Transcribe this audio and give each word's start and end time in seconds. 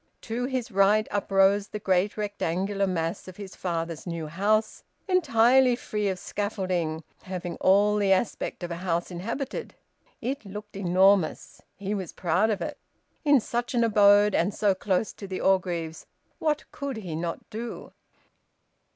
To 0.21 0.45
his 0.45 0.71
right 0.71 1.07
uprose 1.11 1.67
the 1.67 1.77
great 1.77 2.17
rectangular 2.17 2.87
mass 2.87 3.27
of 3.27 3.37
his 3.37 3.55
father's 3.55 4.07
new 4.07 4.25
house, 4.25 4.81
entirely 5.07 5.75
free 5.75 6.07
of 6.09 6.17
scaffolding, 6.17 7.03
having 7.21 7.55
all 7.57 7.97
the 7.97 8.11
aspect 8.11 8.63
of 8.63 8.71
a 8.71 8.77
house 8.77 9.11
inhabited. 9.11 9.75
It 10.19 10.43
looked 10.43 10.75
enormous. 10.75 11.61
He 11.77 11.93
was 11.93 12.13
proud 12.13 12.49
of 12.49 12.61
it. 12.61 12.79
In 13.23 13.39
such 13.39 13.75
an 13.75 13.83
abode, 13.83 14.33
and 14.33 14.55
so 14.55 14.73
close 14.73 15.13
to 15.13 15.27
the 15.27 15.39
Orgreaves, 15.39 16.07
what 16.39 16.63
could 16.71 16.97
he 16.97 17.15
not 17.15 17.47
do? 17.51 17.91